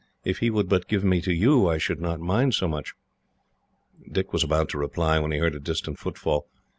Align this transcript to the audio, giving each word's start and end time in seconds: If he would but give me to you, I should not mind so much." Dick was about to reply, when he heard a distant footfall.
If 0.25 0.39
he 0.39 0.49
would 0.49 0.67
but 0.67 0.87
give 0.87 1.03
me 1.03 1.21
to 1.21 1.31
you, 1.31 1.67
I 1.67 1.77
should 1.77 2.01
not 2.01 2.19
mind 2.19 2.55
so 2.55 2.67
much." 2.67 2.95
Dick 4.11 4.33
was 4.33 4.43
about 4.43 4.67
to 4.69 4.79
reply, 4.79 5.19
when 5.19 5.31
he 5.31 5.37
heard 5.37 5.53
a 5.53 5.59
distant 5.59 5.99
footfall. 5.99 6.47